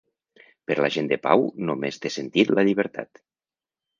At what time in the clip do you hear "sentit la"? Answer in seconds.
2.17-2.65